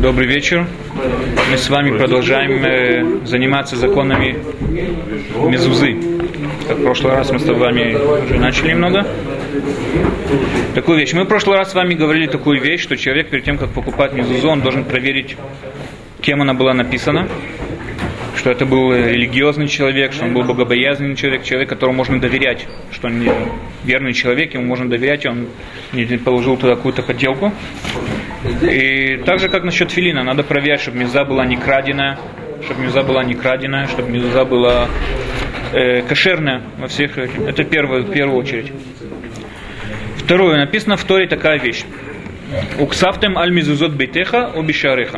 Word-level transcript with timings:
Добрый 0.00 0.26
вечер. 0.26 0.66
Мы 1.50 1.58
с 1.58 1.68
вами 1.68 1.96
продолжаем 1.96 2.64
э, 2.64 3.26
заниматься 3.26 3.76
законами 3.76 4.38
Мезузы. 5.46 5.96
Как 6.66 6.78
в 6.78 6.82
прошлый 6.82 7.14
раз 7.14 7.30
мы 7.30 7.38
с 7.38 7.44
вами 7.44 7.94
уже 8.24 8.38
начали 8.38 8.70
немного. 8.70 9.06
Такую 10.74 10.98
вещь. 10.98 11.12
Мы 11.12 11.24
в 11.24 11.26
прошлый 11.26 11.58
раз 11.58 11.72
с 11.72 11.74
вами 11.74 11.94
говорили 11.94 12.26
такую 12.26 12.60
вещь, 12.62 12.80
что 12.80 12.96
человек 12.96 13.28
перед 13.28 13.44
тем, 13.44 13.58
как 13.58 13.70
покупать 13.72 14.14
Мезузу, 14.14 14.48
он 14.48 14.62
должен 14.62 14.84
проверить, 14.84 15.36
кем 16.22 16.40
она 16.40 16.54
была 16.54 16.72
написана, 16.72 17.28
что 18.44 18.50
это 18.50 18.66
был 18.66 18.92
религиозный 18.92 19.68
человек, 19.68 20.12
что 20.12 20.26
он 20.26 20.34
был 20.34 20.42
богобоязненный 20.42 21.16
человек, 21.16 21.44
человек, 21.44 21.66
которому 21.70 21.96
можно 21.96 22.20
доверять, 22.20 22.66
что 22.90 23.06
он 23.06 23.26
верный 23.84 24.12
человек, 24.12 24.52
ему 24.52 24.66
можно 24.66 24.86
доверять, 24.86 25.24
он 25.24 25.48
не 25.94 26.04
положил 26.18 26.58
туда 26.58 26.74
какую-то 26.76 27.02
подделку. 27.02 27.54
И 28.60 29.16
так 29.24 29.38
же, 29.38 29.48
как 29.48 29.64
насчет 29.64 29.90
филина, 29.90 30.22
надо 30.22 30.42
проверять, 30.42 30.82
чтобы 30.82 30.98
меза 30.98 31.24
была 31.24 31.46
не 31.46 31.56
краденая, 31.56 32.18
чтобы 32.66 32.82
меза 32.82 33.02
была 33.02 33.24
не 33.24 33.32
краденая, 33.32 33.86
чтобы 33.86 34.10
меза 34.10 34.44
была 34.44 34.88
э, 35.72 36.02
кошерная 36.02 36.64
во 36.76 36.88
всех. 36.88 37.16
Это 37.16 37.64
первое, 37.64 38.02
в 38.02 38.12
первую 38.12 38.38
очередь. 38.38 38.70
Второе, 40.18 40.58
написано 40.58 40.98
в 40.98 41.04
Торе 41.04 41.26
такая 41.28 41.58
вещь. 41.58 41.86
Уксафтем 42.78 43.38
аль 43.38 43.52
мизузот 43.52 43.92
бейтеха 43.92 44.48
обишареха. 44.48 45.16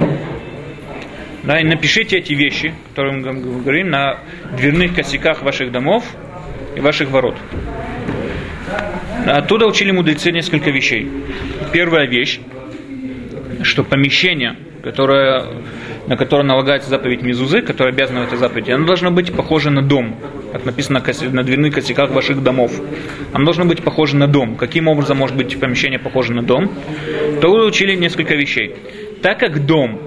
Да, 1.46 1.60
и 1.60 1.64
напишите 1.64 2.18
эти 2.18 2.32
вещи, 2.32 2.74
которые 2.90 3.18
мы 3.18 3.60
говорим, 3.62 3.90
на 3.90 4.18
дверных 4.56 4.96
косяках 4.96 5.42
ваших 5.42 5.70
домов 5.70 6.04
и 6.74 6.80
ваших 6.80 7.10
ворот. 7.10 7.36
Оттуда 9.24 9.66
учили 9.66 9.92
мудрецы 9.92 10.32
несколько 10.32 10.70
вещей. 10.70 11.08
Первая 11.72 12.08
вещь, 12.08 12.40
что 13.62 13.84
помещение, 13.84 14.56
которое, 14.82 15.44
на 16.08 16.16
которое 16.16 16.42
налагается 16.42 16.90
заповедь 16.90 17.22
Мизузы, 17.22 17.62
которое 17.62 17.90
обязано 17.90 18.22
в 18.22 18.24
этой 18.24 18.38
заповеди, 18.38 18.72
оно 18.72 18.84
должно 18.84 19.12
быть 19.12 19.32
похоже 19.32 19.70
на 19.70 19.82
дом, 19.82 20.16
как 20.52 20.64
написано 20.64 21.00
на 21.30 21.44
дверных 21.44 21.74
косяках 21.76 22.10
ваших 22.10 22.42
домов. 22.42 22.72
Оно 23.32 23.44
должно 23.44 23.66
быть 23.66 23.84
похоже 23.84 24.16
на 24.16 24.26
дом. 24.26 24.56
Каким 24.56 24.88
образом 24.88 25.18
может 25.18 25.36
быть 25.36 25.60
помещение 25.60 26.00
похоже 26.00 26.34
на 26.34 26.42
дом? 26.42 26.72
То 27.40 27.66
учили 27.66 27.94
несколько 27.94 28.34
вещей. 28.34 28.74
Так 29.22 29.38
как 29.38 29.64
дом 29.64 30.00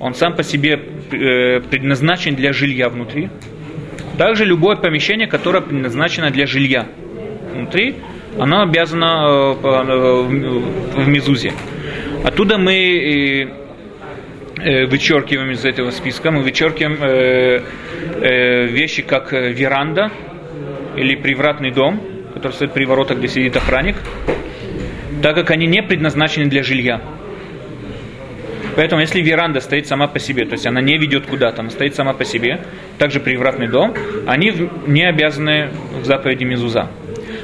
он 0.00 0.14
сам 0.14 0.34
по 0.34 0.42
себе 0.42 0.80
э, 1.12 1.60
предназначен 1.60 2.34
для 2.34 2.52
жилья 2.52 2.88
внутри. 2.88 3.28
Также 4.16 4.46
любое 4.46 4.76
помещение, 4.76 5.28
которое 5.28 5.60
предназначено 5.60 6.30
для 6.30 6.46
жилья 6.46 6.88
внутри, 7.54 7.96
оно 8.38 8.62
обязано 8.62 9.26
э, 9.26 9.56
э, 9.62 11.02
в 11.02 11.08
Мезузе. 11.08 11.52
Оттуда 12.24 12.58
мы 12.58 13.52
вычеркиваем 14.56 15.52
из 15.52 15.64
этого 15.64 15.90
списка, 15.90 16.30
мы 16.30 16.42
вычеркиваем 16.42 17.62
вещи, 18.70 19.00
как 19.00 19.32
веранда 19.32 20.10
или 20.96 21.14
привратный 21.14 21.70
дом, 21.70 21.98
который 22.34 22.52
стоит 22.52 22.74
при 22.74 22.84
воротах, 22.84 23.16
где 23.18 23.28
сидит 23.28 23.56
охранник, 23.56 23.96
так 25.22 25.34
как 25.34 25.50
они 25.50 25.66
не 25.66 25.82
предназначены 25.82 26.50
для 26.50 26.62
жилья. 26.62 27.00
Поэтому, 28.80 29.02
если 29.02 29.20
веранда 29.20 29.60
стоит 29.60 29.86
сама 29.88 30.06
по 30.06 30.18
себе, 30.18 30.46
то 30.46 30.52
есть 30.52 30.66
она 30.66 30.80
не 30.80 30.96
ведет 30.96 31.26
куда-то, 31.26 31.60
она 31.60 31.68
стоит 31.68 31.94
сама 31.94 32.14
по 32.14 32.24
себе, 32.24 32.60
также 32.96 33.20
привратный 33.20 33.68
дом, 33.68 33.94
они 34.26 34.54
не 34.86 35.06
обязаны 35.06 35.68
в 36.00 36.06
заповеди 36.06 36.44
Мезуза. 36.44 36.88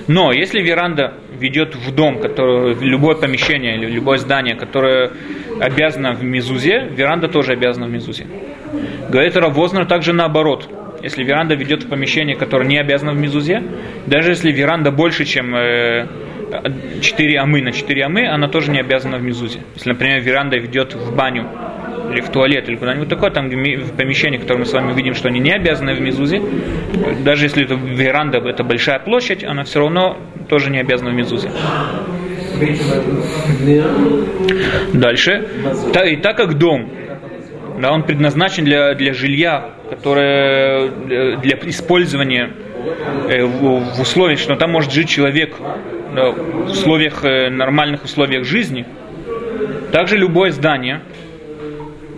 Но 0.08 0.32
если 0.32 0.62
веранда 0.62 1.12
ведет 1.38 1.76
в 1.76 1.94
дом, 1.94 2.20
который, 2.20 2.72
в 2.72 2.82
любое 2.82 3.16
помещение 3.16 3.76
или 3.76 3.84
любое 3.84 4.16
здание, 4.16 4.54
которое 4.54 5.10
обязано 5.60 6.14
в 6.14 6.24
Мезузе, 6.24 6.88
веранда 6.90 7.28
тоже 7.28 7.52
обязана 7.52 7.84
в 7.84 7.90
Мезузе. 7.90 8.26
Говорит 9.10 9.36
Равознер 9.36 9.84
также 9.84 10.14
наоборот. 10.14 10.70
Если 11.02 11.22
веранда 11.22 11.54
ведет 11.54 11.82
в 11.82 11.90
помещение, 11.90 12.34
которое 12.34 12.66
не 12.66 12.78
обязано 12.78 13.12
в 13.12 13.18
Мезузе, 13.18 13.62
даже 14.06 14.30
если 14.30 14.50
веранда 14.50 14.90
больше, 14.90 15.26
чем 15.26 15.54
э, 15.54 16.06
4 17.00 17.38
амы 17.38 17.62
на 17.62 17.72
4 17.72 18.04
амы, 18.04 18.26
она 18.26 18.48
тоже 18.48 18.70
не 18.70 18.80
обязана 18.80 19.18
в 19.18 19.22
мезузе. 19.22 19.60
Если, 19.74 19.88
например, 19.88 20.20
веранда 20.20 20.56
ведет 20.56 20.94
в 20.94 21.14
баню 21.14 21.48
или 22.10 22.20
в 22.20 22.30
туалет, 22.30 22.68
или 22.68 22.76
куда-нибудь 22.76 23.08
такое, 23.08 23.30
там 23.30 23.48
в 23.48 23.96
помещении, 23.96 24.38
которое 24.38 24.60
мы 24.60 24.66
с 24.66 24.72
вами 24.72 24.94
видим, 24.94 25.14
что 25.14 25.28
они 25.28 25.40
не 25.40 25.52
обязаны 25.52 25.94
в 25.94 26.00
мезузе, 26.00 26.40
даже 27.24 27.46
если 27.46 27.64
это 27.64 27.74
веранда, 27.74 28.38
это 28.38 28.62
большая 28.64 28.98
площадь, 29.00 29.44
она 29.44 29.64
все 29.64 29.80
равно 29.80 30.16
тоже 30.48 30.70
не 30.70 30.78
обязана 30.78 31.10
в 31.10 31.14
мезузе. 31.14 31.50
Дальше. 34.92 35.48
И 36.06 36.16
так 36.16 36.36
как 36.36 36.54
дом, 36.54 36.90
да, 37.80 37.92
он 37.92 38.04
предназначен 38.04 38.64
для, 38.64 38.94
для 38.94 39.12
жилья, 39.12 39.70
которое 39.90 40.88
для 41.36 41.58
использования 41.64 42.50
э, 43.28 43.44
в 43.44 44.00
условиях, 44.00 44.38
что 44.38 44.56
там 44.56 44.72
может 44.72 44.92
жить 44.92 45.08
человек 45.08 45.54
в 46.16 46.70
условиях, 46.70 47.24
э, 47.24 47.50
нормальных 47.50 48.04
условиях 48.04 48.44
жизни, 48.44 48.86
также 49.92 50.16
любое 50.16 50.50
здание, 50.50 51.02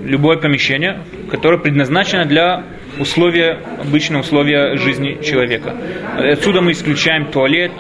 любое 0.03 0.36
помещение, 0.38 1.00
которое 1.31 1.59
предназначено 1.59 2.25
для 2.25 2.64
условия, 2.98 3.59
обычного 3.81 4.22
условия 4.22 4.76
жизни 4.76 5.19
человека. 5.22 5.75
Отсюда 6.16 6.60
мы 6.60 6.72
исключаем 6.72 7.26
туалет, 7.26 7.72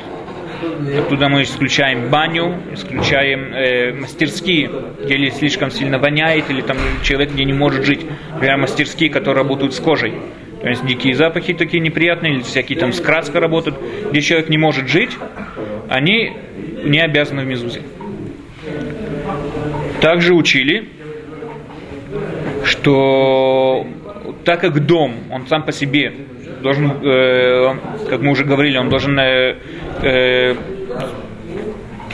оттуда 0.98 1.28
мы 1.28 1.42
исключаем 1.42 2.10
баню, 2.10 2.60
исключаем 2.72 3.54
э, 3.54 3.92
мастерские, 3.92 4.70
где 5.04 5.30
слишком 5.30 5.70
сильно 5.70 5.98
воняет, 5.98 6.50
или 6.50 6.60
там 6.60 6.76
человек, 7.02 7.32
где 7.32 7.44
не 7.44 7.52
может 7.52 7.84
жить. 7.84 8.04
Например, 8.32 8.58
мастерские, 8.58 9.10
которые 9.10 9.42
работают 9.42 9.74
с 9.74 9.80
кожей. 9.80 10.14
То 10.60 10.68
есть 10.68 10.84
дикие 10.84 11.14
запахи 11.14 11.54
такие 11.54 11.80
неприятные, 11.80 12.34
или 12.34 12.42
всякие 12.42 12.78
там 12.78 12.92
с 12.92 13.00
краской 13.00 13.40
работают, 13.40 13.78
где 14.10 14.20
человек 14.20 14.48
не 14.48 14.58
может 14.58 14.88
жить, 14.88 15.16
они 15.88 16.32
не 16.84 17.00
обязаны 17.00 17.42
в 17.42 17.46
мезузе. 17.46 17.82
Также 20.00 20.34
учили, 20.34 20.88
что 22.64 23.86
так 24.44 24.60
как 24.60 24.84
дом, 24.86 25.14
он 25.30 25.46
сам 25.46 25.62
по 25.64 25.72
себе 25.72 26.12
должен, 26.62 26.90
э, 27.02 27.74
как 28.08 28.20
мы 28.20 28.30
уже 28.32 28.44
говорили, 28.44 28.78
он 28.78 28.88
должен 28.88 29.18
э, 29.18 29.56
э, 30.02 30.54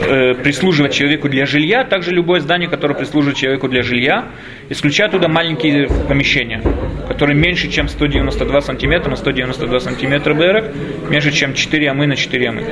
э, 0.01 0.35
прислуживать 0.35 0.93
человеку 0.93 1.29
для 1.29 1.47
жилья, 1.47 1.85
также 1.85 2.11
любое 2.11 2.41
здание, 2.41 2.69
которое 2.69 2.95
прислуживает 2.95 3.37
человеку 3.37 3.69
для 3.69 3.83
жилья, 3.83 4.27
исключая 4.69 5.09
туда 5.09 5.29
маленькие 5.29 5.89
помещения, 6.09 6.63
которые 7.09 7.37
меньше, 7.37 7.71
чем 7.71 7.89
192 7.89 8.61
сантиметра 8.61 9.11
на 9.11 9.17
192 9.17 9.81
сантиметра 9.81 10.35
БРФ, 10.35 10.65
меньше, 11.11 11.33
чем 11.33 11.55
4 11.55 11.91
амы 11.91 12.07
на 12.07 12.17
4 12.17 12.49
амы. 12.49 12.65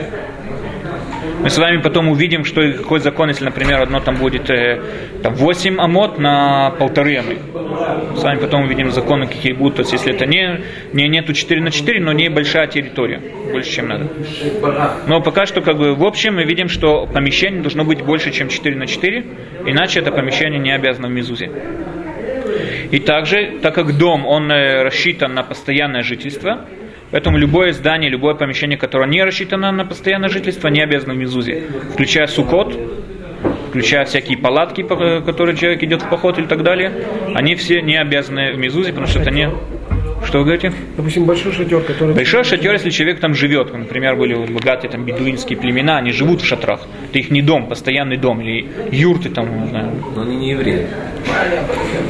Мы 1.42 1.50
с 1.50 1.58
вами 1.58 1.82
потом 1.82 2.08
увидим, 2.08 2.44
что 2.44 2.62
какой 2.72 3.00
закон, 3.00 3.28
если, 3.28 3.44
например, 3.44 3.82
одно 3.82 3.98
там 3.98 4.14
будет 4.14 4.48
э, 4.48 4.80
там 5.25 5.34
8 5.34 5.80
амот 5.80 6.19
на 6.19 6.70
полторы 6.78 7.16
амы. 7.16 7.38
С 8.14 8.22
вами 8.22 8.38
потом 8.38 8.62
увидим 8.62 8.92
законы, 8.92 9.26
какие 9.26 9.52
будут. 9.52 9.76
То 9.76 9.82
есть, 9.82 9.92
если 9.92 10.14
это 10.14 10.25
не, 10.25 10.60
не 10.92 11.08
нету 11.08 11.32
4 11.32 11.60
на 11.60 11.72
4, 11.72 12.00
но 12.00 12.12
не 12.12 12.31
большая 12.31 12.69
территория, 12.69 13.20
больше, 13.50 13.72
чем 13.72 13.88
надо. 13.88 14.08
Но 15.08 15.20
пока 15.20 15.47
что, 15.47 15.62
как 15.62 15.78
бы, 15.78 15.97
в 15.97 16.04
общем, 16.04 16.36
мы 16.36 16.44
видим, 16.44 16.69
что 16.69 17.06
помещение 17.06 17.60
должно 17.60 17.84
быть 17.84 18.02
больше, 18.02 18.31
чем 18.31 18.48
4 18.48 18.76
на 18.76 18.86
4, 18.86 19.26
иначе 19.66 19.98
это 19.98 20.12
помещение 20.12 20.60
не 20.60 20.70
обязано 20.70 21.08
в 21.08 21.10
Мизузе. 21.10 21.50
И 22.92 23.00
также, 23.00 23.58
так 23.62 23.75
как 23.75 23.98
дом, 23.98 24.26
он 24.26 24.48
э, 24.52 24.84
рассчитан 24.84 25.34
на 25.34 25.42
постоянное 25.42 26.02
жительство, 26.02 26.66
Поэтому 27.12 27.37
любое 27.37 27.73
здание, 27.73 28.11
любое 28.11 28.34
помещение, 28.34 28.78
которое 28.78 29.09
не 29.09 29.23
рассчитано 29.23 29.71
на 29.71 29.84
постоянное 29.84 30.31
жительство, 30.31 30.69
не 30.69 30.81
обязано 30.81 31.12
в 31.12 31.19
Мизузе. 31.19 31.62
Включая 31.93 32.27
сукот, 32.27 32.77
включая 33.69 34.06
всякие 34.06 34.39
палатки, 34.39 34.83
которые 34.83 35.56
человек 35.56 35.82
идет 35.82 36.03
в 36.03 36.09
поход 36.09 36.38
и 36.38 36.47
так 36.47 36.62
далее, 36.62 37.05
они 37.35 37.55
все 37.55 37.82
не 37.82 37.97
обязаны 37.97 38.55
в 38.55 38.59
Мизузе, 38.59 38.91
потому 38.91 39.06
что 39.06 39.20
это 39.20 39.31
не 39.31 39.49
что 40.24 40.38
вы 40.38 40.44
говорите? 40.44 40.72
Допустим, 40.96 41.24
большой 41.24 41.52
шатер, 41.52 41.80
который... 41.80 42.14
Большой 42.14 42.44
шатер, 42.44 42.72
если 42.72 42.90
человек 42.90 43.20
там 43.20 43.34
живет. 43.34 43.72
Например, 43.72 44.16
были 44.16 44.34
богатые 44.34 44.90
там 44.90 45.04
бедуинские 45.04 45.58
племена, 45.58 45.98
они 45.98 46.12
живут 46.12 46.42
в 46.42 46.46
шатрах. 46.46 46.80
Это 47.08 47.19
их 47.19 47.30
не 47.30 47.42
дом, 47.42 47.69
постоянный 47.69 48.16
дом. 48.16 48.40
Или 48.40 48.66
юрты 48.90 49.30
там, 49.30 49.62
не 49.62 49.69
знаю. 49.69 49.92
Но 50.14 50.22
они 50.22 50.36
не 50.36 50.50
евреи. 50.50 50.86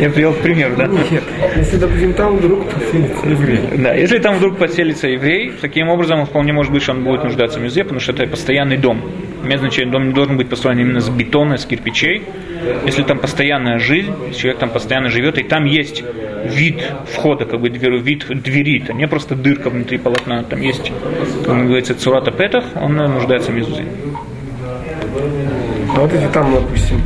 Я 0.01 0.11
привел 0.11 0.33
пример, 0.33 0.75
да? 0.77 0.87
Нет, 0.87 1.23
если, 1.57 1.77
допустим, 1.77 2.13
там 2.15 2.37
вдруг 2.37 2.69
поселится 2.69 3.29
еврей. 3.29 3.61
Да, 3.79 3.95
если 3.95 4.19
там 4.19 4.37
вдруг 4.37 4.59
поселится 4.59 5.09
еврей, 5.09 5.53
таким 5.61 5.89
образом 5.89 6.21
он 6.21 6.27
вполне 6.27 6.53
может 6.53 6.73
быть, 6.73 6.83
что 6.83 6.93
он 6.93 7.05
будет 7.05 7.25
нуждаться 7.25 7.59
в 7.59 7.63
музее, 7.63 7.85
потому 7.85 8.01
что 8.01 8.13
это 8.13 8.27
постоянный 8.27 8.79
дом. 8.79 9.03
Имеет 9.45 9.61
значение, 9.61 9.93
дом 9.93 10.09
не 10.09 10.13
должен 10.13 10.37
быть 10.37 10.49
построен 10.49 10.79
именно 10.79 11.01
с 11.01 11.09
бетона, 11.09 11.57
с 11.57 11.67
кирпичей. 11.67 12.23
Если 12.87 13.03
там 13.03 13.19
постоянная 13.19 13.79
жизнь, 13.79 14.13
человек 14.37 14.59
там 14.61 14.71
постоянно 14.71 15.09
живет, 15.09 15.39
и 15.39 15.43
там 15.43 15.65
есть 15.65 16.05
вид 16.45 16.83
входа, 17.13 17.45
как 17.45 17.61
бы 17.61 17.69
вид 18.03 18.27
двери, 18.29 18.83
это 18.83 18.93
не 18.93 19.09
просто 19.09 19.35
дырка 19.35 19.71
внутри 19.71 19.99
полотна, 19.99 20.43
там 20.43 20.61
есть, 20.61 20.93
как 21.45 21.67
говорится, 21.67 21.95
цурата 21.95 22.31
петах, 22.31 22.65
он 22.81 22.97
нуждается 22.97 23.51
в 23.53 23.55
мезузе. 23.55 23.85
А 25.95 26.01
вот 26.01 26.13
эти 26.13 26.27
там, 26.33 26.55
допустим, 26.55 27.01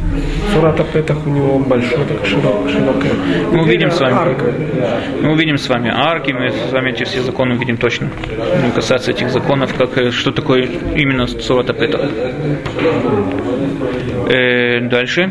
Сурата 0.52 0.84
Петах 0.84 1.26
у 1.26 1.30
него 1.30 1.58
большой, 1.58 2.04
так 2.04 2.24
широк, 2.24 2.68
широкая. 2.70 3.12
Мы 3.50 3.62
увидим 3.62 3.90
с 3.90 4.00
вами. 4.00 4.14
Арка. 4.14 4.44
Мы 5.22 5.32
увидим 5.32 5.58
с 5.58 5.68
вами 5.68 5.90
арки, 5.92 6.32
мы 6.32 6.50
с 6.50 6.72
вами 6.72 6.90
эти 6.90 7.02
все 7.02 7.20
законы 7.22 7.56
увидим 7.56 7.76
точно. 7.76 8.08
Будем 8.28 8.72
касаться 8.72 9.10
этих 9.10 9.30
законов, 9.30 9.74
как, 9.74 9.98
э, 9.98 10.12
что 10.12 10.30
такое 10.30 10.68
именно 10.94 11.26
Сурата 11.26 11.72
Петах. 11.72 12.08
Э, 14.28 14.80
дальше. 14.88 15.30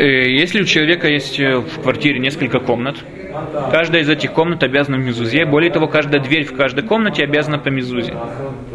Э, 0.00 0.30
Если 0.30 0.62
у 0.62 0.64
человека 0.64 1.08
есть 1.08 1.38
э, 1.38 1.58
в 1.58 1.82
квартире 1.82 2.18
несколько 2.18 2.58
комнат, 2.58 2.96
каждая 3.70 4.02
из 4.02 4.08
этих 4.08 4.32
комнат 4.32 4.62
обязана 4.62 4.96
в 4.96 5.00
мезузе. 5.00 5.44
Более 5.44 5.70
того, 5.70 5.88
каждая 5.88 6.22
дверь 6.22 6.44
в 6.44 6.56
каждой 6.56 6.84
комнате 6.84 7.22
обязана 7.22 7.58
по 7.58 7.68
мезузе. 7.68 8.14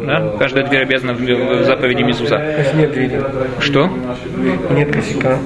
Да? 0.00 0.34
Каждая 0.38 0.64
дверь 0.66 0.82
обязана 0.82 1.14
в 1.14 1.64
заповеди 1.64 2.02
мезуза. 2.02 2.38
Нет 2.74 2.92
двери, 2.92 3.20
Что? 3.60 3.90
нет 4.70 4.92
косяка. 4.92 5.38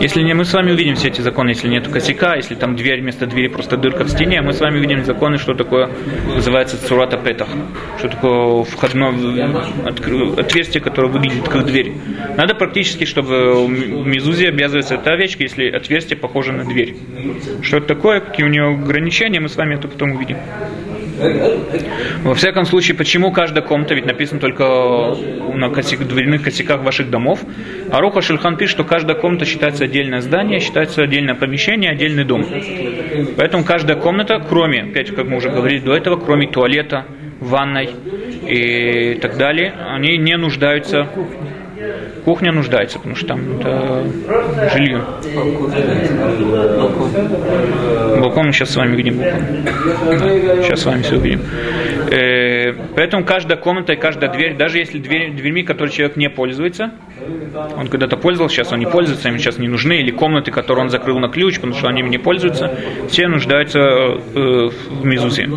Если 0.00 0.22
не, 0.22 0.32
мы 0.32 0.44
с 0.44 0.52
вами 0.52 0.70
увидим 0.70 0.94
все 0.94 1.08
эти 1.08 1.20
законы, 1.20 1.50
если 1.50 1.66
нет 1.66 1.88
косяка, 1.88 2.36
если 2.36 2.54
там 2.54 2.76
дверь 2.76 3.00
вместо 3.00 3.26
двери 3.26 3.48
просто 3.48 3.76
дырка 3.76 4.04
в 4.04 4.08
стене, 4.08 4.40
мы 4.42 4.52
с 4.52 4.60
вами 4.60 4.78
увидим 4.78 5.04
законы, 5.04 5.38
что 5.38 5.54
такое 5.54 5.90
называется 6.26 6.80
цурата 6.86 7.16
петах, 7.16 7.48
что 7.98 8.08
такое 8.08 8.62
входное 8.62 9.10
отверстие, 9.84 10.80
которое 10.80 11.08
выглядит 11.08 11.48
как 11.48 11.66
дверь. 11.66 11.94
Надо 12.36 12.54
практически, 12.54 13.04
чтобы 13.04 13.66
в 13.66 14.06
мезузе 14.06 14.48
обязывается 14.48 14.94
эта 14.94 15.16
вещь, 15.16 15.36
если 15.38 15.68
отверстие 15.68 16.16
похоже 16.16 16.52
на 16.52 16.64
дверь. 16.64 16.96
Что 17.62 17.78
это 17.78 17.88
такое, 17.88 18.20
какие 18.20 18.46
у 18.46 18.50
нее 18.50 18.68
ограничения, 18.68 19.40
мы 19.40 19.48
с 19.48 19.56
вами 19.56 19.74
это 19.74 19.88
потом 19.88 20.12
увидим. 20.12 20.36
Во 22.22 22.34
всяком 22.34 22.64
случае, 22.64 22.96
почему 22.96 23.32
каждая 23.32 23.64
комната, 23.64 23.94
ведь 23.94 24.06
написано 24.06 24.40
только 24.40 25.16
на 25.54 25.70
косяк, 25.70 26.06
дверных 26.06 26.42
косяках 26.42 26.82
ваших 26.82 27.10
домов, 27.10 27.40
а 27.90 28.00
Руха 28.00 28.20
Шульхан 28.20 28.56
пишет, 28.56 28.74
что 28.74 28.84
каждая 28.84 29.16
комната 29.16 29.44
считается 29.44 29.84
отдельное 29.84 30.20
здание, 30.20 30.60
считается 30.60 31.02
отдельное 31.02 31.34
помещение, 31.34 31.90
отдельный 31.90 32.24
дом. 32.24 32.46
Поэтому 33.36 33.64
каждая 33.64 33.96
комната, 33.96 34.40
кроме, 34.48 34.82
опять, 34.82 35.14
как 35.14 35.26
мы 35.26 35.36
уже 35.36 35.50
говорили 35.50 35.80
до 35.80 35.94
этого, 35.94 36.16
кроме 36.16 36.48
туалета, 36.48 37.06
ванной 37.40 37.90
и 38.46 39.18
так 39.20 39.36
далее, 39.36 39.72
они 39.88 40.16
не 40.18 40.36
нуждаются 40.36 41.08
Кухня 42.24 42.52
нуждается, 42.52 42.98
потому 42.98 43.14
что 43.14 43.28
там 43.28 43.58
это 43.58 44.04
жилье. 44.72 45.04
Балкон 48.20 48.46
мы 48.46 48.52
сейчас 48.52 48.70
с 48.70 48.76
вами 48.76 48.96
видим. 48.96 49.18
Да, 49.18 49.38
сейчас 50.62 50.80
с 50.80 50.86
вами 50.86 51.02
все 51.02 51.16
увидим. 51.16 51.40
Э, 52.10 52.72
поэтому 52.94 53.24
каждая 53.24 53.58
комната 53.58 53.92
и 53.92 53.96
каждая 53.96 54.30
дверь, 54.30 54.56
даже 54.56 54.78
если 54.78 54.98
дверь, 54.98 55.32
дверьми, 55.32 55.62
которые 55.62 55.92
человек 55.92 56.16
не 56.16 56.28
пользуется, 56.28 56.92
он 57.76 57.88
когда-то 57.88 58.16
пользовался, 58.16 58.56
сейчас 58.56 58.72
он 58.72 58.80
не 58.80 58.86
пользуется, 58.86 59.28
им 59.28 59.38
сейчас 59.38 59.58
не 59.58 59.68
нужны, 59.68 60.00
или 60.00 60.10
комнаты, 60.10 60.50
которые 60.50 60.84
он 60.84 60.90
закрыл 60.90 61.18
на 61.18 61.28
ключ, 61.28 61.56
потому 61.56 61.74
что 61.74 61.88
они 61.88 62.00
им 62.00 62.10
не 62.10 62.18
пользуются, 62.18 62.72
все 63.08 63.28
нуждаются 63.28 63.78
э, 63.78 64.18
в 64.34 65.04
мезузе. 65.04 65.48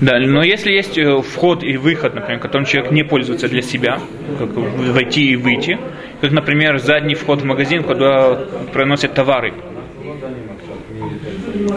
Да, 0.00 0.18
но 0.18 0.42
если 0.42 0.72
есть 0.72 0.98
э, 0.98 1.22
вход 1.22 1.62
и 1.62 1.76
выход, 1.76 2.14
например, 2.14 2.40
которым 2.40 2.66
человек 2.66 2.90
не 2.90 3.04
пользуется 3.04 3.48
для 3.48 3.62
себя, 3.62 4.00
как 4.38 4.50
войти 4.54 5.30
и 5.30 5.36
выйти, 5.36 5.78
как, 6.20 6.32
например, 6.32 6.78
задний 6.78 7.14
вход 7.14 7.42
в 7.42 7.44
магазин, 7.44 7.84
куда 7.84 8.34
проносят 8.72 9.14
товары, 9.14 9.54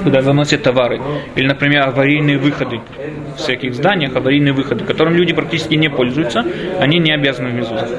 куда 0.04 0.22
выносят 0.22 0.64
товары, 0.64 1.00
или, 1.36 1.48
например, 1.48 1.88
аварийные 1.88 2.38
выходы 2.38 2.82
в 3.36 3.40
всяких 3.40 3.76
зданиях, 3.76 4.16
аварийные 4.16 4.54
выходы, 4.54 4.84
которым 4.84 5.14
люди 5.14 5.34
практически 5.34 5.76
не 5.76 5.90
пользуются, 5.90 6.44
они 6.80 7.00
не 7.00 7.12
обязаны 7.12 7.50
в 7.50 7.54
мезузах. 7.54 7.90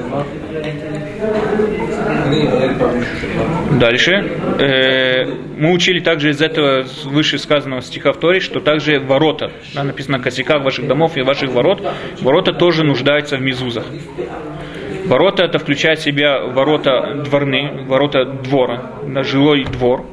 Дальше. 3.79 4.11
Э, 4.59 5.25
мы 5.57 5.71
учили 5.71 5.99
также 5.99 6.29
из 6.29 6.41
этого 6.41 6.85
вышесказанного 7.05 7.81
стиха 7.81 8.11
в 8.11 8.17
Торе, 8.17 8.39
что 8.39 8.59
также 8.59 8.99
ворота, 8.99 9.51
да, 9.73 9.83
написано 9.83 10.17
на 10.17 10.23
косяках 10.23 10.63
ваших 10.63 10.87
домов 10.87 11.17
и 11.17 11.21
ваших 11.21 11.51
ворот, 11.51 11.81
ворота 12.21 12.53
тоже 12.53 12.83
нуждаются 12.83 13.37
в 13.37 13.41
мезузах. 13.41 13.85
Ворота 15.05 15.43
это 15.43 15.57
включает 15.59 15.99
в 15.99 16.03
себя 16.03 16.45
ворота 16.45 17.23
дворны, 17.25 17.85
ворота 17.87 18.25
двора, 18.25 18.91
да, 19.07 19.23
жилой 19.23 19.65
двор, 19.65 20.05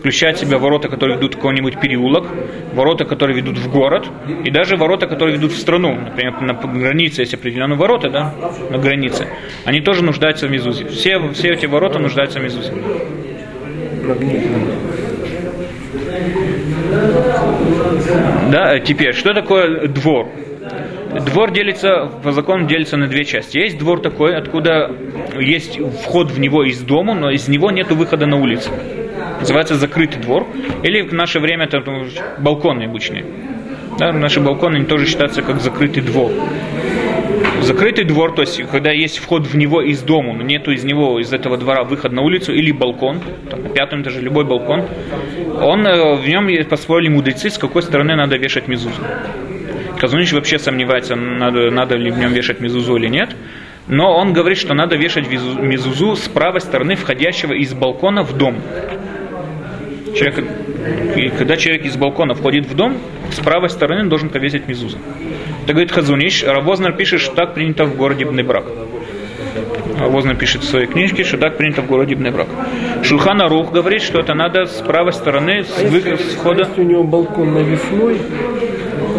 включает 0.00 0.38
в 0.38 0.40
себя 0.40 0.58
ворота, 0.58 0.88
которые 0.88 1.16
ведут 1.18 1.34
в 1.34 1.36
какой-нибудь 1.36 1.78
переулок, 1.78 2.26
ворота, 2.72 3.04
которые 3.04 3.36
ведут 3.36 3.58
в 3.58 3.70
город, 3.70 4.08
и 4.44 4.50
даже 4.50 4.76
ворота, 4.76 5.06
которые 5.06 5.36
ведут 5.36 5.52
в 5.52 5.58
страну. 5.58 5.94
Например, 5.94 6.40
на 6.40 6.54
границе 6.54 7.22
есть 7.22 7.34
определенные 7.34 7.76
ворота, 7.76 8.08
да, 8.08 8.34
на 8.70 8.78
границе. 8.78 9.28
Они 9.64 9.80
тоже 9.80 10.02
нуждаются 10.02 10.48
в 10.48 10.50
мезузе. 10.50 10.86
Все, 10.88 11.20
все 11.32 11.50
эти 11.50 11.66
ворота 11.66 11.98
нуждаются 11.98 12.40
в 12.40 12.42
мезузе. 12.42 12.72
Да, 18.50 18.78
теперь, 18.80 19.12
что 19.12 19.34
такое 19.34 19.86
двор? 19.86 20.28
Двор 21.26 21.50
делится, 21.50 22.08
по 22.22 22.32
закону 22.32 22.66
делится 22.66 22.96
на 22.96 23.06
две 23.06 23.24
части. 23.24 23.58
Есть 23.58 23.78
двор 23.78 24.00
такой, 24.00 24.36
откуда 24.36 24.90
есть 25.38 25.78
вход 26.02 26.30
в 26.30 26.38
него 26.38 26.64
из 26.64 26.80
дома, 26.80 27.14
но 27.14 27.30
из 27.30 27.48
него 27.48 27.70
нет 27.70 27.90
выхода 27.90 28.26
на 28.26 28.36
улицу. 28.36 28.70
Называется 29.40 29.74
закрытый 29.74 30.20
двор. 30.20 30.46
Или 30.82 31.02
в 31.02 31.12
наше 31.12 31.40
время 31.40 31.68
ну, 31.72 32.06
балконы 32.38 32.84
обычные. 32.84 33.24
Да, 33.98 34.12
наши 34.12 34.40
балконы 34.40 34.76
они 34.76 34.84
тоже 34.84 35.06
считаются 35.06 35.42
как 35.42 35.60
закрытый 35.60 36.02
двор. 36.02 36.30
Закрытый 37.62 38.04
двор, 38.04 38.34
то 38.34 38.42
есть 38.42 38.62
когда 38.70 38.90
есть 38.90 39.18
вход 39.18 39.46
в 39.46 39.54
него 39.54 39.82
из 39.82 40.00
дома, 40.02 40.32
но 40.32 40.42
нету 40.42 40.70
из 40.70 40.82
него, 40.84 41.20
из 41.20 41.32
этого 41.32 41.58
двора 41.58 41.84
выход 41.84 42.10
на 42.10 42.22
улицу 42.22 42.54
или 42.54 42.72
балкон, 42.72 43.20
там, 43.50 43.62
на 43.62 43.68
пятом 43.68 44.00
этаже 44.00 44.20
любой 44.20 44.44
балкон, 44.44 44.86
он, 45.60 45.86
э, 45.86 46.16
в 46.16 46.26
нем 46.26 46.48
поспорили 46.64 47.08
мудрецы, 47.08 47.50
с 47.50 47.58
какой 47.58 47.82
стороны 47.82 48.16
надо 48.16 48.36
вешать 48.38 48.66
мезузу. 48.66 49.00
Казунич 49.98 50.32
вообще 50.32 50.58
сомневается, 50.58 51.14
надо, 51.16 51.70
надо 51.70 51.96
ли 51.96 52.10
в 52.10 52.18
нем 52.18 52.32
вешать 52.32 52.60
мезузу 52.60 52.96
или 52.96 53.08
нет. 53.08 53.36
Но 53.86 54.16
он 54.16 54.32
говорит, 54.32 54.56
что 54.56 54.72
надо 54.72 54.96
вешать 54.96 55.28
мезузу 55.28 56.16
с 56.16 56.28
правой 56.28 56.62
стороны 56.62 56.94
входящего 56.94 57.52
из 57.52 57.74
балкона 57.74 58.22
в 58.22 58.36
дом. 58.38 58.56
Человек, 60.14 60.44
когда 61.38 61.56
человек 61.56 61.84
из 61.84 61.96
балкона 61.96 62.34
входит 62.34 62.66
в 62.66 62.74
дом, 62.74 62.98
с 63.32 63.38
правой 63.40 63.70
стороны 63.70 64.08
должен 64.08 64.28
повесить 64.28 64.66
мезузу. 64.68 64.98
Это 65.64 65.72
говорит 65.72 65.92
Хазуниш. 65.92 66.42
Равознер 66.44 66.92
пишет, 66.96 67.20
что 67.20 67.34
так 67.34 67.54
принято 67.54 67.84
в 67.84 67.96
городе 67.96 68.24
Бнебрак. 68.24 68.64
Вознер 69.98 70.36
пишет 70.36 70.62
в 70.62 70.68
своей 70.68 70.86
книжке, 70.86 71.24
что 71.24 71.36
так 71.36 71.56
принято 71.58 71.82
в 71.82 71.86
городе 71.86 72.14
Бнебрак. 72.14 72.48
Шульхан 73.02 73.42
Арух 73.42 73.70
говорит, 73.72 74.02
что 74.02 74.20
это 74.20 74.34
надо 74.34 74.64
с 74.64 74.80
правой 74.80 75.12
стороны, 75.12 75.64
с, 75.64 75.82
вы- 75.82 76.00
с 76.00 76.34
входа. 76.34 76.64
Если 76.68 76.80
у 76.80 76.84
него 76.84 77.04
балкон 77.04 77.52
навесной, 77.54 78.16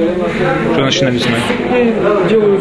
Что 0.01 0.75
значит 0.75 1.01
навесной? 1.03 1.39
я 1.72 2.29
делаю 2.29 2.60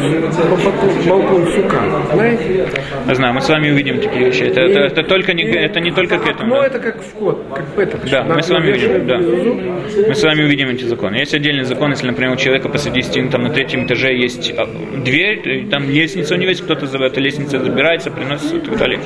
балкон, 1.08 1.46
сука, 1.46 1.78
знаете? 2.12 2.66
Я 3.06 3.14
знаю, 3.14 3.34
мы 3.34 3.40
с 3.40 3.48
вами 3.48 3.70
увидим 3.70 4.00
такие 4.00 4.26
вещи. 4.26 4.42
Это, 4.42 4.60
это, 4.60 4.80
это 4.80 5.02
только 5.02 5.32
не, 5.32 5.44
это 5.44 5.80
не 5.80 5.90
только 5.90 6.18
к 6.18 6.26
этому. 6.26 6.54
Ну, 6.54 6.60
да. 6.60 6.66
это 6.66 6.78
как 6.78 7.02
вход, 7.02 7.44
как 7.54 7.64
это. 7.78 7.98
Да, 8.10 8.24
мы 8.24 8.42
с 8.42 8.48
вами 8.50 8.70
увидим, 8.70 9.06
да. 9.06 9.18
Мы 9.18 10.14
с 10.14 10.22
вами 10.22 10.42
увидим 10.42 10.68
эти 10.68 10.84
законы. 10.84 11.16
Есть 11.16 11.34
отдельный 11.34 11.64
закон, 11.64 11.90
если, 11.90 12.06
например, 12.06 12.32
у 12.32 12.36
человека 12.36 12.68
посреди 12.68 13.02
стены, 13.02 13.30
там 13.30 13.42
на 13.42 13.50
третьем 13.50 13.86
этаже 13.86 14.14
есть 14.14 14.52
а, 14.56 14.66
дверь, 15.04 15.40
и 15.48 15.66
там 15.66 15.88
лестница 15.90 16.34
у 16.34 16.38
него 16.38 16.50
есть, 16.50 16.62
кто-то 16.62 16.86
за 16.86 16.98
этой 16.98 17.22
лестницей 17.22 17.58
забирается, 17.58 18.10
приносит 18.10 18.54
и 18.54 18.60
так 18.60 18.78
далее. 18.78 19.00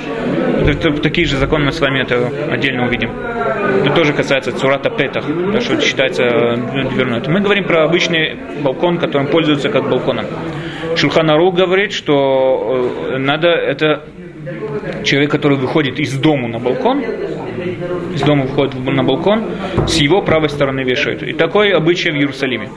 Это- 0.62 0.88
это 0.88 1.02
такие 1.02 1.26
же 1.26 1.36
законы 1.36 1.66
мы 1.66 1.72
с 1.72 1.80
вами 1.80 2.00
это 2.00 2.30
отдельно 2.50 2.86
увидим. 2.86 3.10
Это 3.84 3.94
тоже 3.94 4.12
касается 4.12 4.52
цурата 4.52 4.90
петах, 4.90 5.24
да, 5.52 5.60
что 5.60 5.80
считается 5.80 6.22
э, 6.22 6.56
дверной. 6.90 7.22
Мы 7.26 7.40
говорим 7.40 7.64
про 7.64 7.86
балкон, 8.62 8.98
которым 8.98 9.28
пользуются 9.28 9.68
как 9.68 9.88
балконом. 9.88 10.26
Шульханару 10.96 11.52
говорит, 11.52 11.92
что 11.92 12.90
э, 13.12 13.18
надо 13.18 13.48
это 13.48 14.04
человек, 15.04 15.30
который 15.30 15.58
выходит 15.58 15.98
из 15.98 16.16
дома 16.18 16.48
на 16.48 16.58
балкон, 16.58 17.02
из 18.14 18.20
дома 18.22 18.42
выходит 18.42 18.74
на 18.74 19.02
балкон, 19.02 19.44
с 19.86 19.96
его 19.96 20.22
правой 20.22 20.48
стороны 20.48 20.80
вешают. 20.80 21.22
И 21.22 21.32
такой 21.32 21.70
обычай 21.70 22.10
в 22.10 22.14
Иерусалиме. 22.16 22.68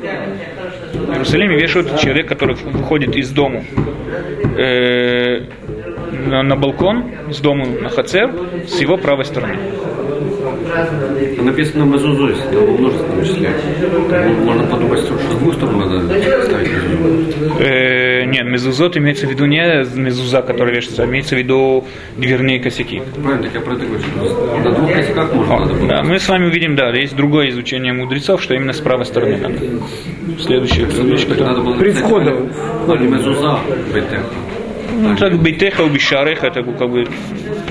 В 0.93 1.11
Иерусалиме 1.11 1.57
вешают 1.57 1.99
человек, 1.99 2.27
который 2.27 2.55
выходит 2.55 3.15
из 3.15 3.31
дома 3.31 3.63
э, 4.57 5.41
на, 6.27 6.43
на 6.43 6.55
балкон, 6.55 7.11
с 7.31 7.39
дома 7.39 7.65
на 7.65 7.89
хацер, 7.89 8.31
с 8.67 8.79
его 8.79 8.97
правой 8.97 9.25
стороны. 9.25 9.57
Написано 11.47 11.83
мезузу, 11.85 12.27
если 12.27 12.55
во 12.57 12.77
множественном 12.77 13.23
числе. 13.23 13.49
Можно 14.43 14.63
подумать, 14.63 14.99
что 14.99 15.17
с 15.17 15.35
двух 15.39 15.53
сторон 15.55 15.79
надо 15.79 16.01
ставить 16.43 16.71
мезузу. 16.71 17.53
Э, 17.59 18.25
нет, 18.25 18.45
мезузот 18.45 18.97
имеется 18.97 19.27
в 19.27 19.29
виду 19.29 19.45
не 19.45 19.85
мезуза, 19.95 20.41
которая 20.41 20.75
вешается, 20.75 21.03
а 21.03 21.05
имеется 21.05 21.35
в 21.35 21.37
виду 21.37 21.85
дверные 22.17 22.59
косяки. 22.59 23.01
Правильно, 23.23 23.43
так 23.43 23.53
я 23.53 23.61
про 23.61 23.73
это 23.75 23.85
говорю, 23.85 24.03
что 24.03 24.57
на 24.61 24.71
двух 24.71 24.91
косяках 24.93 25.33
можно 25.33 25.59
надо 25.59 25.73
было. 25.75 25.87
Да, 25.87 26.03
мы 26.03 26.19
с 26.19 26.27
вами 26.27 26.47
увидим, 26.47 26.75
да, 26.75 26.89
есть 26.89 27.15
другое 27.15 27.49
изучение 27.51 27.93
мудрецов, 27.93 28.41
что 28.43 28.53
именно 28.53 28.73
с 28.73 28.81
правой 28.81 29.05
стороны 29.05 29.37
надо. 29.37 29.55
Следующая 30.41 30.83
вещь, 30.83 31.25
которая- 31.27 31.77
При 31.77 31.91
входе. 31.91 32.33
мезуза, 33.07 33.59
бетех. 33.95 34.25
Ну, 34.99 35.15
так 35.15 35.37
бейтеха 35.39 35.81
убишареха, 35.81 36.47
это 36.47 36.63
как 36.63 36.89
бы 36.89 37.07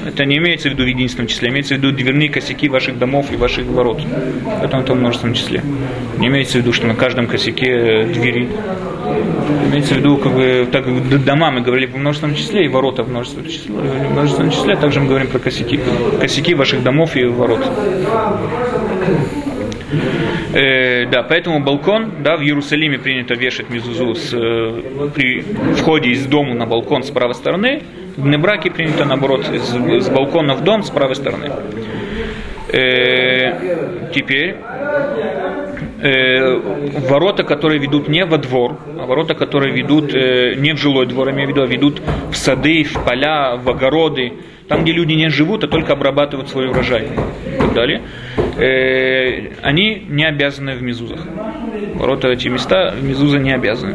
это 0.06 0.24
не 0.24 0.38
имеется 0.38 0.68
в 0.68 0.72
виду 0.72 0.84
в 0.84 0.86
единственном 0.86 1.26
числе, 1.26 1.48
имеется 1.48 1.74
в 1.74 1.78
виду 1.78 1.90
дверные 1.90 2.28
косяки 2.28 2.68
ваших 2.68 2.98
домов 2.98 3.32
и 3.32 3.36
ваших 3.36 3.66
ворот. 3.66 4.00
Это 4.62 4.78
в 4.78 4.94
множественном 4.94 5.34
числе. 5.34 5.62
Не 6.18 6.28
имеется 6.28 6.58
в 6.58 6.60
виду, 6.60 6.72
что 6.72 6.86
на 6.86 6.94
каждом 6.94 7.26
косяке 7.26 7.66
э, 7.66 8.04
двери. 8.06 8.48
Имеется 9.70 9.94
в 9.94 9.96
виду, 9.98 10.16
как 10.16 10.34
бы, 10.34 10.68
так 10.70 10.84
как 10.84 11.24
дома 11.24 11.50
мы 11.50 11.62
говорили 11.62 11.86
в 11.86 11.96
множественном 11.96 12.36
числе, 12.36 12.66
и 12.66 12.68
ворота 12.68 13.02
в 13.02 13.10
множественном 13.10 13.48
числе. 13.48 13.74
В 13.74 14.12
множественном 14.12 14.52
числе 14.52 14.76
также 14.76 15.00
мы 15.00 15.08
говорим 15.08 15.26
про 15.26 15.40
косяки. 15.40 15.80
Косяки 16.20 16.54
ваших 16.54 16.84
домов 16.84 17.16
и 17.16 17.24
ворот. 17.24 17.60
Э, 20.56 21.04
да, 21.04 21.22
поэтому 21.22 21.60
балкон, 21.60 22.22
да, 22.22 22.38
в 22.38 22.40
Иерусалиме 22.40 22.98
принято 22.98 23.34
вешать 23.34 23.68
мезузу 23.68 24.14
с, 24.14 24.32
э, 24.32 25.10
при 25.14 25.42
входе 25.74 26.10
из 26.10 26.24
дома 26.24 26.54
на 26.54 26.64
балкон 26.64 27.02
с 27.02 27.10
правой 27.10 27.34
стороны. 27.34 27.82
В 28.16 28.26
Небраке 28.26 28.70
принято, 28.70 29.04
наоборот, 29.04 29.44
с, 29.44 30.04
с 30.04 30.08
балкона 30.08 30.54
в 30.54 30.64
дом 30.64 30.82
с 30.82 30.88
правой 30.88 31.14
стороны. 31.14 31.50
Э, 32.72 34.08
теперь 34.14 34.56
э, 36.00 36.54
ворота, 37.06 37.44
которые 37.44 37.78
ведут 37.78 38.08
не 38.08 38.24
во 38.24 38.38
двор, 38.38 38.78
а 38.98 39.04
ворота, 39.04 39.34
которые 39.34 39.74
ведут 39.74 40.14
э, 40.14 40.54
не 40.54 40.72
в 40.72 40.78
жилой 40.78 41.04
двор, 41.04 41.32
имею 41.32 41.48
в 41.48 41.50
виду, 41.50 41.62
а 41.64 41.66
ведут 41.66 42.00
в 42.30 42.34
сады, 42.34 42.82
в 42.82 42.94
поля, 43.04 43.56
в 43.56 43.68
огороды, 43.68 44.32
там, 44.68 44.82
где 44.82 44.92
люди 44.92 45.12
не 45.12 45.28
живут, 45.28 45.64
а 45.64 45.68
только 45.68 45.92
обрабатывают 45.92 46.48
свой 46.48 46.68
урожай 46.68 47.08
и 47.54 47.58
так 47.58 47.74
далее, 47.74 48.02
э, 48.58 49.52
они 49.62 50.06
не 50.08 50.24
обязаны 50.24 50.74
в 50.76 50.82
мезузах. 50.82 51.20
Ворота 51.94 52.28
эти 52.28 52.48
места 52.48 52.94
в 52.98 53.02
мезуза 53.04 53.38
не 53.38 53.52
обязаны. 53.52 53.94